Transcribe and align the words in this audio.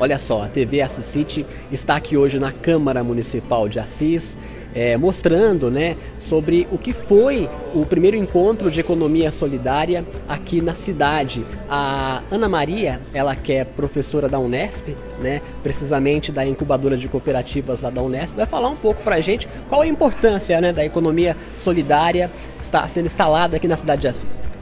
Olha 0.00 0.18
só, 0.18 0.44
a 0.44 0.48
TV 0.48 0.80
Assis 0.80 1.06
City 1.06 1.44
está 1.72 1.96
aqui 1.96 2.16
hoje 2.16 2.38
na 2.38 2.52
Câmara 2.52 3.02
Municipal 3.02 3.68
de 3.68 3.80
Assis, 3.80 4.38
é, 4.72 4.96
mostrando 4.96 5.72
né, 5.72 5.96
sobre 6.20 6.68
o 6.70 6.78
que 6.78 6.92
foi 6.92 7.50
o 7.74 7.84
primeiro 7.84 8.16
encontro 8.16 8.70
de 8.70 8.78
economia 8.78 9.32
solidária 9.32 10.04
aqui 10.28 10.60
na 10.60 10.72
cidade. 10.72 11.44
A 11.68 12.22
Ana 12.30 12.48
Maria, 12.48 13.00
ela 13.12 13.34
que 13.34 13.52
é 13.52 13.64
professora 13.64 14.28
da 14.28 14.38
Unesp, 14.38 14.94
né, 15.20 15.42
precisamente 15.64 16.30
da 16.30 16.46
incubadora 16.46 16.96
de 16.96 17.08
cooperativas 17.08 17.80
da 17.80 18.00
Unesp, 18.00 18.36
vai 18.36 18.46
falar 18.46 18.68
um 18.68 18.76
pouco 18.76 19.02
para 19.02 19.16
a 19.16 19.20
gente 19.20 19.48
qual 19.68 19.80
a 19.80 19.86
importância 19.86 20.60
né, 20.60 20.72
da 20.72 20.84
economia 20.84 21.36
solidária 21.56 22.30
está 22.62 22.86
sendo 22.86 23.06
instalada 23.06 23.56
aqui 23.56 23.66
na 23.66 23.76
cidade 23.76 24.02
de 24.02 24.08
Assis. 24.08 24.57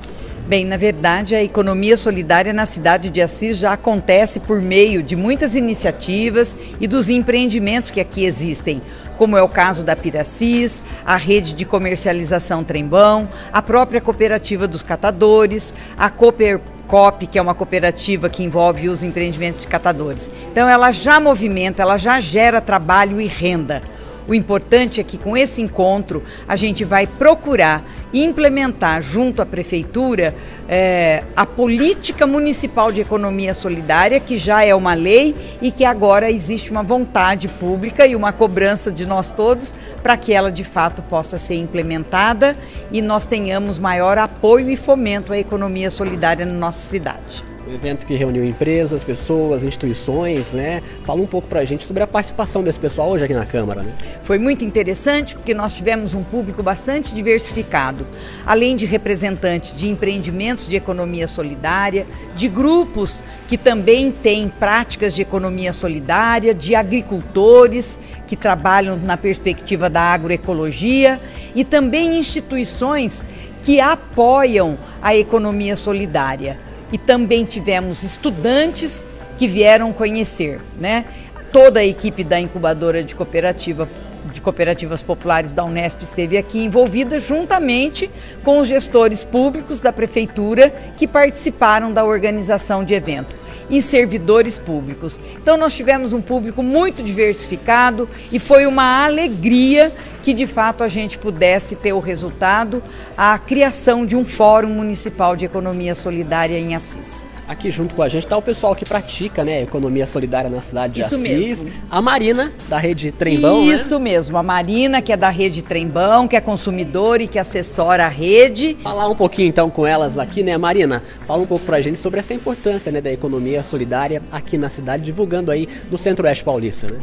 Bem, 0.47 0.65
na 0.65 0.77
verdade, 0.77 1.35
a 1.35 1.43
economia 1.43 1.97
solidária 1.97 2.53
na 2.53 2.67
cidade 2.67 3.11
de 3.11 3.21
Assis 3.21 3.57
já 3.57 3.73
acontece 3.73 4.39
por 4.39 4.63
meio 4.63 5.03
de 5.03 5.17
muitas 5.17 5.57
iniciativas 5.57 6.57
e 6.81 6.87
dos 6.87 7.09
empreendimentos 7.09 7.91
que 7.91 8.01
aqui 8.01 8.25
existem, 8.25 8.81
como 9.19 9.37
é 9.37 9.43
o 9.43 9.49
caso 9.49 9.83
da 9.83 9.97
Piracis, 9.97 10.85
a 11.05 11.17
rede 11.17 11.53
de 11.53 11.65
comercialização 11.65 12.63
Trembão, 12.63 13.29
a 13.53 13.61
própria 13.61 14.01
cooperativa 14.01 14.69
dos 14.69 14.85
catadores, 14.85 15.75
a 15.99 16.09
Cooper 16.11 16.61
COP, 16.87 17.27
que 17.27 17.41
é 17.41 17.43
uma 17.43 17.55
cooperativa 17.55 18.29
que 18.29 18.45
envolve 18.45 18.89
os 18.89 19.03
empreendimentos 19.03 19.63
de 19.63 19.67
catadores. 19.67 20.31
Então 20.53 20.69
ela 20.69 20.93
já 20.93 21.19
movimenta, 21.19 21.83
ela 21.83 21.97
já 21.97 22.21
gera 22.21 22.61
trabalho 22.61 23.21
e 23.21 23.27
renda. 23.27 23.83
O 24.29 24.35
importante 24.35 25.01
é 25.01 25.05
que 25.05 25.17
com 25.17 25.37
esse 25.37 25.63
encontro 25.63 26.23
a 26.49 26.57
gente 26.57 26.85
vai 26.85 27.07
procurar 27.07 27.85
implementar 28.13 29.03
junto 29.03 29.43
à 29.43 29.47
prefeitura 29.47 30.35
é, 30.69 31.23
a 31.37 31.45
política 31.45 32.27
municipal 32.27 32.91
de 32.91 33.01
economia 33.01 33.55
solidária, 33.55 34.19
que 34.19 34.39
já 34.39 34.65
é 34.65 34.75
uma 34.75 34.95
lei 34.95 35.35
e 35.61 35.71
que 35.71 35.85
agora 35.85 36.31
existe 36.31 36.71
uma 36.71 36.83
vontade 36.83 37.49
pública 37.49 38.07
e 38.07 38.17
uma 38.17 38.33
cobrança 38.33 38.91
de 38.91 39.07
nós 39.07 39.31
todos 39.31 39.75
para 40.03 40.17
que 40.17 40.33
ela 40.33 40.51
de 40.51 40.65
fato 40.65 41.03
possa 41.03 41.39
ser 41.39 41.57
implementada 41.57 42.57
e 42.91 43.03
nós 43.03 43.25
tenhamos 43.25 43.79
maior 43.79 44.19
apoio 44.19 44.71
e 44.71 44.77
fomento 44.77 45.33
à 45.33 45.39
economia 45.39 45.91
solidária 45.91 46.45
na 46.45 46.55
nossa 46.55 46.89
cidade. 46.89 47.56
Um 47.69 47.75
evento 47.75 48.07
que 48.07 48.15
reuniu 48.15 48.45
empresas, 48.45 49.03
pessoas, 49.03 49.65
instituições, 49.65 50.53
né? 50.53 50.81
Fala 51.05 51.21
um 51.21 51.27
pouco 51.27 51.49
para 51.49 51.61
a 51.61 51.65
gente 51.65 51.85
sobre 51.85 52.01
a 52.01 52.07
participação 52.07 52.63
desse 52.63 52.79
pessoal 52.79 53.11
hoje 53.11 53.25
aqui 53.25 53.35
na 53.35 53.45
Câmara, 53.45 53.83
né? 53.83 53.93
Foi 54.23 54.39
muito 54.39 54.65
interessante 54.65 55.35
porque 55.35 55.53
nós 55.53 55.73
tivemos 55.73 56.15
um 56.15 56.23
público 56.23 56.63
bastante 56.63 57.13
diversificado, 57.13 58.07
além 58.47 58.77
de 58.77 58.87
representantes 58.87 59.77
de 59.77 59.89
empreendimentos 59.89 60.69
de 60.69 60.77
economia 60.77 61.27
solidária, 61.27 62.07
de 62.37 62.47
grupos 62.49 63.25
que 63.49 63.59
também 63.59 64.13
têm 64.13 64.49
práticas 64.49 65.13
de 65.13 65.23
economia 65.23 65.73
solidária, 65.73 66.55
de 66.55 66.77
agricultores 66.77 67.99
que 68.29 68.37
trabalham 68.37 68.97
na 68.97 69.17
perspectiva 69.17 69.91
da 69.91 70.03
agroecologia 70.03 71.21
e 71.53 71.65
também 71.65 72.17
instituições 72.17 73.25
que 73.61 73.81
apoiam 73.81 74.79
a 75.03 75.17
economia 75.17 75.75
solidária 75.75 76.65
e 76.93 76.99
também 76.99 77.45
tivemos 77.45 78.03
estudantes 78.03 79.03
que 79.37 79.47
vieram 79.47 79.93
conhecer, 79.93 80.61
né? 80.79 81.05
Toda 81.53 81.81
a 81.81 81.85
equipe 81.85 82.25
da 82.25 82.41
incubadora 82.41 83.03
de 83.03 83.15
cooperativa 83.15 83.89
de 84.33 84.41
cooperativas 84.41 85.05
populares 85.05 85.53
da 85.53 85.65
Unesp 85.65 86.03
esteve 86.03 86.37
aqui 86.37 86.65
envolvida 86.65 87.21
juntamente 87.21 88.11
com 88.43 88.59
os 88.59 88.67
gestores 88.67 89.23
públicos 89.23 89.81
da 89.81 89.93
prefeitura 89.93 90.69
que 90.97 91.07
participaram 91.07 91.93
da 91.93 92.05
organização 92.05 92.85
de 92.85 92.93
evento 92.93 93.46
e 93.69 93.83
servidores 93.83 94.59
públicos. 94.59 95.19
Então 95.41 95.57
nós 95.57 95.75
tivemos 95.75 96.13
um 96.13 96.21
público 96.21 96.63
muito 96.63 97.03
diversificado 97.03 98.09
e 98.33 98.39
foi 98.39 98.67
uma 98.67 99.05
alegria 99.05 99.93
que 100.23 100.33
de 100.35 100.47
fato 100.47 100.83
a 100.83 100.89
gente 100.89 101.19
pudesse 101.19 101.77
ter 101.77 101.93
o 101.93 102.01
resultado, 102.01 102.83
a 103.17 103.39
criação 103.39 104.05
de 104.05 104.17
um 104.17 104.25
Fórum 104.25 104.71
Municipal 104.71 105.37
de 105.37 105.45
Economia 105.45 105.95
Solidária 105.95 106.59
em 106.59 106.75
Assis. 106.75 107.25
Aqui 107.49 107.71
junto 107.71 107.95
com 107.95 108.03
a 108.03 108.09
gente 108.09 108.25
está 108.25 108.37
o 108.37 108.43
pessoal 108.43 108.75
que 108.75 108.85
pratica 108.85 109.45
né, 109.45 109.63
economia 109.63 110.05
solidária 110.05 110.51
na 110.51 110.61
cidade 110.61 110.95
de 110.95 111.01
Isso 111.01 111.15
Assis. 111.15 111.63
Mesmo. 111.63 111.71
A 111.89 112.03
Marina, 112.03 112.53
da 112.69 112.77
rede 112.77 113.13
Trembão. 113.13 113.65
Né? 113.65 113.75
Isso 113.75 113.99
né? 113.99 114.05
mesmo, 114.05 114.37
a 114.37 114.43
Marina, 114.43 115.01
que 115.01 115.13
é 115.13 115.17
da 115.17 115.31
rede 115.31 115.63
Trembão, 115.63 116.27
que 116.27 116.35
é 116.35 116.41
consumidora 116.41 117.23
e 117.23 117.29
que 117.29 117.39
assessora 117.39 118.07
a 118.07 118.09
rede. 118.09 118.77
Falar 118.83 119.09
um 119.09 119.15
pouquinho 119.15 119.49
então 119.49 119.71
com 119.71 119.87
elas 119.87 120.19
aqui, 120.19 120.43
né, 120.43 120.59
Marina? 120.59 121.05
Fala 121.25 121.43
um 121.43 121.47
pouco 121.47 121.65
para 121.65 121.77
a 121.77 121.81
gente 121.81 121.99
sobre 122.01 122.19
essa 122.19 122.35
importância 122.35 122.91
né, 122.91 123.01
da 123.01 123.13
economia 123.13 123.63
solidária 123.63 124.21
aqui 124.33 124.59
na 124.59 124.69
cidade, 124.69 125.05
divulgando 125.05 125.53
aí 125.53 125.69
no 125.89 125.97
Centro-Oeste 125.97 126.43
Paulista, 126.43 126.89
né? 126.89 126.99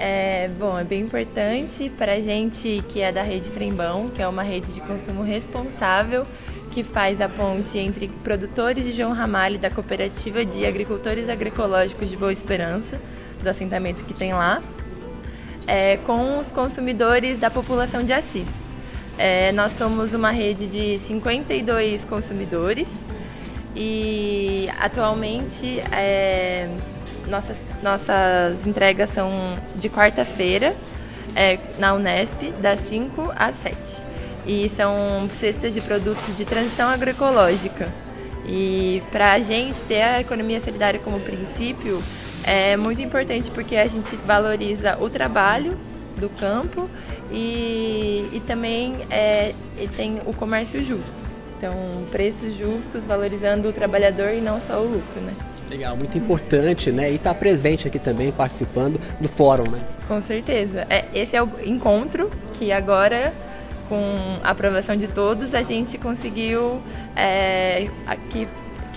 É, 0.00 0.48
bom, 0.58 0.78
é 0.78 0.84
bem 0.84 1.02
importante 1.02 1.90
para 1.98 2.14
a 2.14 2.20
gente 2.20 2.82
que 2.88 3.00
é 3.00 3.10
da 3.10 3.22
rede 3.22 3.50
Trembão, 3.50 4.08
que 4.08 4.22
é 4.22 4.28
uma 4.28 4.42
rede 4.42 4.72
de 4.72 4.80
consumo 4.80 5.22
responsável 5.22 6.24
que 6.70 6.82
faz 6.82 7.20
a 7.20 7.28
ponte 7.28 7.78
entre 7.78 8.08
produtores 8.22 8.84
de 8.84 8.92
João 8.92 9.12
Ramalho 9.12 9.58
da 9.58 9.70
cooperativa 9.70 10.44
de 10.44 10.64
agricultores 10.66 11.28
agroecológicos 11.28 12.08
de 12.08 12.16
Boa 12.16 12.32
Esperança, 12.32 13.00
do 13.42 13.48
assentamento 13.48 14.04
que 14.04 14.14
tem 14.14 14.32
lá, 14.32 14.62
é, 15.66 15.98
com 15.98 16.38
os 16.38 16.50
consumidores 16.50 17.38
da 17.38 17.50
população 17.50 18.02
de 18.02 18.12
Assis. 18.12 18.48
É, 19.18 19.52
nós 19.52 19.72
somos 19.72 20.14
uma 20.14 20.30
rede 20.30 20.66
de 20.66 20.98
52 21.06 22.04
consumidores 22.04 22.86
e 23.74 24.68
atualmente 24.80 25.80
é, 25.92 26.68
nossas, 27.28 27.58
nossas 27.82 28.66
entregas 28.66 29.10
são 29.10 29.30
de 29.76 29.88
quarta-feira 29.88 30.74
é, 31.34 31.58
na 31.78 31.94
Unesp, 31.94 32.52
das 32.60 32.80
5 32.88 33.32
às 33.36 33.54
7. 33.62 34.07
E 34.46 34.68
são 34.70 35.28
cestas 35.38 35.74
de 35.74 35.80
produtos 35.80 36.36
de 36.36 36.44
transição 36.44 36.88
agroecológica. 36.88 37.88
E 38.46 39.02
para 39.12 39.32
a 39.32 39.40
gente 39.40 39.82
ter 39.82 40.02
a 40.02 40.20
economia 40.20 40.60
solidária 40.60 40.98
como 41.00 41.20
princípio 41.20 42.02
é 42.44 42.76
muito 42.76 43.02
importante 43.02 43.50
porque 43.50 43.76
a 43.76 43.86
gente 43.86 44.16
valoriza 44.16 44.96
o 44.98 45.10
trabalho 45.10 45.76
do 46.16 46.28
campo 46.30 46.88
e, 47.30 48.28
e 48.32 48.42
também 48.46 48.94
é, 49.10 49.52
tem 49.96 50.18
o 50.24 50.32
comércio 50.32 50.82
justo. 50.82 51.28
Então, 51.58 51.74
preços 52.10 52.56
justos, 52.56 53.04
valorizando 53.04 53.68
o 53.68 53.72
trabalhador 53.72 54.32
e 54.32 54.40
não 54.40 54.60
só 54.60 54.80
o 54.80 54.84
lucro, 54.84 55.20
né? 55.20 55.34
Legal, 55.68 55.96
muito 55.96 56.16
importante, 56.16 56.90
né? 56.90 57.10
E 57.10 57.16
estar 57.16 57.34
tá 57.34 57.38
presente 57.38 57.88
aqui 57.88 57.98
também, 57.98 58.32
participando 58.32 58.98
do 59.20 59.28
fórum, 59.28 59.70
né? 59.70 59.80
Com 60.06 60.22
certeza. 60.22 60.86
É, 60.88 61.04
esse 61.12 61.36
é 61.36 61.42
o 61.42 61.50
encontro 61.64 62.30
que 62.54 62.72
agora, 62.72 63.34
com 63.88 64.38
a 64.42 64.50
aprovação 64.50 64.96
de 64.96 65.08
todos, 65.08 65.54
a 65.54 65.62
gente 65.62 65.98
conseguiu 65.98 66.80
é, 67.16 67.88
aqui 68.06 68.46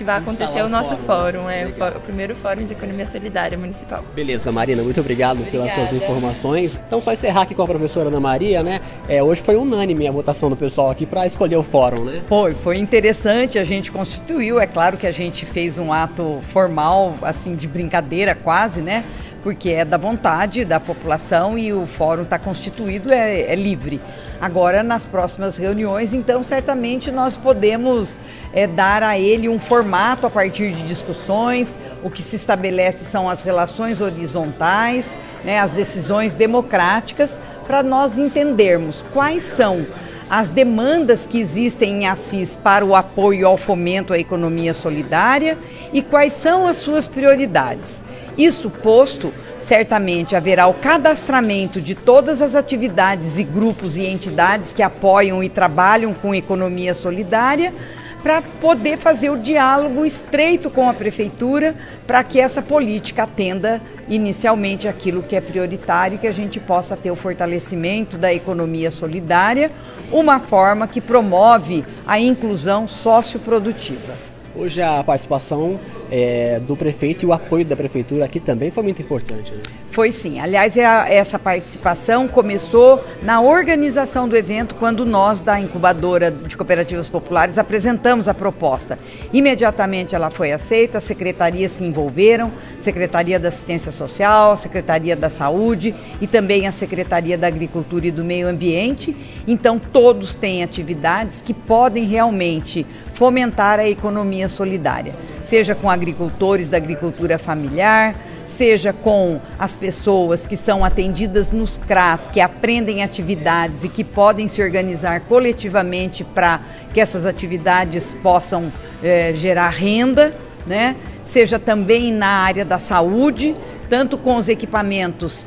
que 0.02 0.04
vai 0.04 0.18
acontecer 0.18 0.64
o 0.64 0.70
nosso 0.70 0.98
fórum, 0.98 1.44
fórum 1.44 1.50
é 1.50 1.66
o, 1.66 1.98
o, 1.98 2.00
primeiro 2.00 2.36
fórum 2.36 2.64
de 2.64 2.74
economia 2.74 3.06
solidária 3.06 3.56
municipal. 3.56 4.04
Beleza, 4.16 4.52
Marina, 4.52 4.82
muito 4.82 5.00
obrigado 5.00 5.40
Obrigada. 5.40 5.70
pelas 5.70 5.90
suas 5.90 6.02
informações. 6.02 6.80
Então, 6.88 7.00
só 7.00 7.14
encerrar 7.14 7.44
aqui 7.44 7.54
com 7.54 7.62
a 7.62 7.68
professora 7.68 8.08
Ana 8.08 8.20
Maria, 8.20 8.64
né? 8.64 8.82
É, 9.08 9.22
hoje 9.22 9.44
foi 9.44 9.56
unânime 9.56 10.08
a 10.08 10.12
votação 10.12 10.50
do 10.50 10.56
pessoal 10.56 10.90
aqui 10.90 11.06
para 11.06 11.28
escolher 11.28 11.56
o 11.56 11.62
fórum, 11.62 12.04
né? 12.04 12.22
Foi, 12.28 12.54
foi 12.54 12.80
interessante, 12.80 13.60
a 13.60 13.64
gente 13.64 13.92
constituiu, 13.92 14.60
é 14.60 14.66
claro 14.66 14.98
que 14.98 15.06
a 15.06 15.12
gente 15.12 15.46
fez 15.46 15.78
um 15.78 15.94
ato 15.94 16.40
formal, 16.52 17.16
assim, 17.22 17.56
de 17.56 17.68
brincadeira 17.68 18.34
quase, 18.34 18.82
né? 18.82 19.04
Porque 19.44 19.70
é 19.70 19.84
da 19.84 19.98
vontade 19.98 20.64
da 20.64 20.80
população 20.80 21.58
e 21.58 21.74
o 21.74 21.86
fórum 21.88 22.24
está 22.24 22.38
constituído, 22.38 23.12
é, 23.12 23.42
é, 23.42 23.56
livre. 23.56 24.00
Agora, 24.40 24.84
nas 24.84 25.06
próximas 25.06 25.58
reuniões, 25.58 26.14
então, 26.14 26.44
certamente 26.44 27.12
nós 27.12 27.38
podemos 27.38 28.18
é, 28.54 28.66
dar 28.66 29.04
a 29.04 29.18
ele 29.18 29.48
um 29.48 29.60
formato 29.60 30.26
a 30.26 30.30
partir 30.30 30.74
de 30.74 30.88
discussões. 30.88 31.78
O 32.04 32.10
que 32.10 32.22
se 32.22 32.36
estabelece 32.36 33.06
são 33.06 33.30
as 33.30 33.42
relações 33.42 34.02
horizontais, 34.02 35.16
né, 35.44 35.60
as 35.60 35.72
decisões 35.72 36.34
democráticas, 36.34 37.38
para 37.68 37.84
nós 37.84 38.18
entendermos 38.18 39.04
quais 39.14 39.44
são 39.44 39.86
as 40.32 40.48
demandas 40.48 41.26
que 41.26 41.38
existem 41.38 42.04
em 42.04 42.08
Assis 42.08 42.56
para 42.56 42.86
o 42.86 42.96
apoio 42.96 43.46
ao 43.46 43.58
fomento 43.58 44.14
à 44.14 44.18
economia 44.18 44.74
solidária 44.74 45.58
e 45.92 46.02
quais 46.02 46.32
são 46.32 46.66
as 46.66 46.78
suas 46.78 47.06
prioridades. 47.06 48.02
Isso 48.38 48.70
posto, 48.70 49.34
certamente 49.60 50.34
haverá 50.34 50.68
o 50.68 50.74
cadastramento 50.74 51.82
de 51.82 51.96
todas 51.96 52.42
as 52.42 52.56
atividades 52.56 53.38
e 53.38 53.44
grupos 53.44 53.98
e 53.98 54.06
entidades 54.06 54.72
que 54.72 54.82
apoiam 54.82 55.44
e 55.44 55.50
trabalham 55.50 56.14
com 56.14 56.34
economia 56.34 56.94
solidária 56.94 57.74
para 58.22 58.42
poder 58.42 58.98
fazer 58.98 59.30
o 59.30 59.38
diálogo 59.38 60.06
estreito 60.06 60.70
com 60.70 60.88
a 60.90 60.94
prefeitura 60.94 61.76
para 62.06 62.24
que 62.24 62.40
essa 62.40 62.62
política 62.62 63.24
atenda 63.24 63.82
inicialmente 64.08 64.88
aquilo 64.88 65.24
que 65.24 65.36
é 65.36 65.42
prioritário, 65.42 66.20
que 66.20 66.28
a 66.28 66.32
gente 66.32 66.60
possa 66.60 66.96
ter 66.98 67.12
o 67.12 67.16
fortalecimento 67.16 68.18
da 68.18 68.34
economia 68.34 68.92
solidária, 68.92 69.72
uma 70.12 70.40
forma 70.40 70.88
que 70.88 71.02
promove 71.02 71.84
a 72.06 72.20
inclusão 72.20 72.88
socioprodutiva. 72.88 74.14
Hoje 74.56 74.82
a 74.82 75.02
participação 75.04 75.80
é, 76.12 76.60
do 76.60 76.76
prefeito 76.76 77.24
e 77.24 77.26
o 77.26 77.32
apoio 77.32 77.64
da 77.64 77.76
prefeitura 77.76 78.26
aqui 78.26 78.40
também 78.40 78.70
foi 78.70 78.84
muito 78.84 79.02
importante. 79.02 79.54
Né? 79.54 79.62
Foi 79.92 80.12
sim. 80.12 80.40
Aliás, 80.40 80.76
é 80.78 80.82
essa 81.16 81.40
participação 81.40 82.28
começou 82.28 83.04
na 83.24 83.42
organização 83.42 84.28
do 84.28 84.36
evento, 84.36 84.76
quando 84.76 85.06
nós, 85.06 85.40
da 85.40 85.60
incubadora 85.60 86.30
de 86.32 86.56
cooperativas 86.56 87.08
populares, 87.08 87.58
apresentamos 87.58 88.28
a 88.28 88.34
proposta. 88.34 89.00
Imediatamente 89.32 90.14
ela 90.14 90.30
foi 90.30 90.52
aceita, 90.52 90.98
as 90.98 91.04
secretarias 91.04 91.72
se 91.72 91.84
envolveram 91.84 92.52
Secretaria 92.82 93.40
da 93.40 93.48
Assistência 93.48 93.92
Social, 93.92 94.58
Secretaria 94.58 95.16
da 95.16 95.30
Saúde 95.30 95.96
e 96.20 96.28
também 96.28 96.68
a 96.68 96.72
Secretaria 96.72 97.38
da 97.38 97.48
Agricultura 97.48 98.08
e 98.08 98.12
do 98.12 98.24
Meio 98.24 98.48
Ambiente. 98.48 99.16
Então, 99.48 99.80
todos 99.80 100.36
têm 100.36 100.64
atividades 100.64 101.42
que 101.42 101.54
podem 101.54 102.06
realmente 102.06 102.86
fomentar 103.14 103.80
a 103.80 103.88
economia 103.88 104.50
solidária, 104.50 105.14
seja 105.52 105.76
com 105.76 105.90
agricultores 105.90 106.70
da 106.70 106.78
agricultura 106.78 107.38
familiar, 107.38 108.16
seja 108.46 108.94
com 108.94 109.42
as 109.60 109.76
pessoas 109.76 110.48
que 110.48 110.56
são 110.56 110.86
atendidas 110.86 111.52
nos 111.52 111.78
CRAS, 111.78 112.30
que 112.30 112.40
aprendem 112.40 113.04
atividades 113.04 113.84
e 113.84 113.90
que 113.90 114.02
podem 114.02 114.48
se 114.48 114.64
organizar 114.64 115.20
coletivamente 115.28 116.24
para 116.24 116.62
que 116.94 117.02
essas 117.02 117.26
atividades 117.26 118.16
possam 118.24 118.72
eh, 119.04 119.34
gerar 119.36 119.68
renda, 119.72 120.34
né? 120.66 120.96
seja 121.26 121.60
também 121.60 122.14
na 122.14 122.30
área 122.30 122.64
da 122.64 122.80
saúde, 122.80 123.54
tanto 123.90 124.18
com 124.18 124.38
os 124.38 124.48
equipamentos 124.48 125.46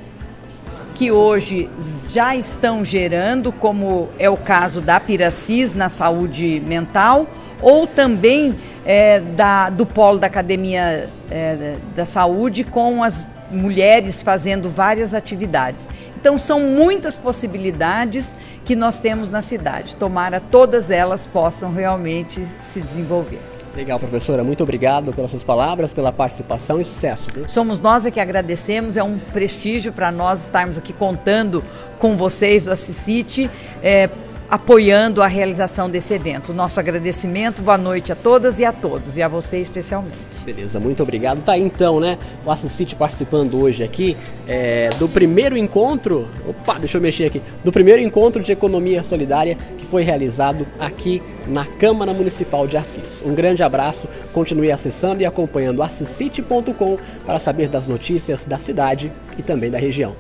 que 0.94 1.10
hoje 1.10 1.68
já 2.12 2.36
estão 2.36 2.84
gerando, 2.84 3.50
como 3.50 4.10
é 4.18 4.28
o 4.28 4.36
caso 4.36 4.82
da 4.82 5.00
Piracis 5.00 5.74
na 5.74 5.88
saúde 5.88 6.62
mental, 6.66 7.26
ou 7.64 7.86
também 7.86 8.54
é, 8.84 9.18
da, 9.18 9.70
do 9.70 9.86
polo 9.86 10.18
da 10.18 10.26
Academia 10.26 11.08
é, 11.30 11.76
da 11.96 12.04
Saúde 12.04 12.62
com 12.62 13.02
as 13.02 13.26
mulheres 13.50 14.20
fazendo 14.20 14.68
várias 14.68 15.14
atividades. 15.14 15.88
Então 16.16 16.38
são 16.38 16.60
muitas 16.60 17.16
possibilidades 17.16 18.36
que 18.64 18.76
nós 18.76 18.98
temos 18.98 19.30
na 19.30 19.42
cidade. 19.42 19.96
Tomara 19.96 20.40
todas 20.40 20.90
elas 20.90 21.26
possam 21.26 21.72
realmente 21.72 22.46
se 22.62 22.80
desenvolver. 22.80 23.40
Legal, 23.74 23.98
professora. 23.98 24.44
Muito 24.44 24.62
obrigado 24.62 25.12
pelas 25.12 25.30
suas 25.30 25.42
palavras, 25.42 25.92
pela 25.92 26.12
participação 26.12 26.80
e 26.80 26.84
sucesso. 26.84 27.26
Viu? 27.34 27.48
Somos 27.48 27.80
nós 27.80 28.06
é 28.06 28.10
que 28.10 28.20
agradecemos. 28.20 28.96
É 28.96 29.02
um 29.02 29.18
prestígio 29.18 29.92
para 29.92 30.12
nós 30.12 30.44
estarmos 30.44 30.78
aqui 30.78 30.92
contando 30.92 31.64
com 31.98 32.16
vocês 32.16 32.62
do 32.62 32.70
Assisite. 32.70 33.50
É, 33.82 34.08
apoiando 34.50 35.22
a 35.22 35.26
realização 35.26 35.90
desse 35.90 36.14
evento. 36.14 36.52
Nosso 36.52 36.78
agradecimento, 36.78 37.62
boa 37.62 37.78
noite 37.78 38.12
a 38.12 38.16
todas 38.16 38.58
e 38.58 38.64
a 38.64 38.72
todos, 38.72 39.16
e 39.16 39.22
a 39.22 39.28
você 39.28 39.58
especialmente. 39.58 40.16
Beleza, 40.44 40.78
muito 40.78 41.02
obrigado. 41.02 41.42
Tá 41.42 41.56
então, 41.56 41.98
né? 41.98 42.18
O 42.44 42.50
Assisite 42.50 42.94
participando 42.94 43.60
hoje 43.60 43.82
aqui 43.82 44.16
é, 44.46 44.90
do 44.98 45.08
primeiro 45.08 45.56
encontro. 45.56 46.28
Opa, 46.46 46.78
deixa 46.78 46.98
eu 46.98 47.00
mexer 47.00 47.24
aqui. 47.24 47.40
Do 47.64 47.72
primeiro 47.72 48.02
encontro 48.02 48.42
de 48.42 48.52
economia 48.52 49.02
solidária 49.02 49.56
que 49.78 49.86
foi 49.86 50.02
realizado 50.02 50.66
aqui 50.78 51.22
na 51.46 51.64
Câmara 51.64 52.12
Municipal 52.12 52.66
de 52.66 52.76
Assis. 52.76 53.22
Um 53.24 53.34
grande 53.34 53.62
abraço, 53.62 54.06
continue 54.32 54.70
acessando 54.70 55.22
e 55.22 55.26
acompanhando 55.26 55.82
assisite.com 55.82 56.98
para 57.24 57.38
saber 57.38 57.68
das 57.68 57.86
notícias 57.86 58.44
da 58.44 58.58
cidade 58.58 59.10
e 59.38 59.42
também 59.42 59.70
da 59.70 59.78
região. 59.78 60.14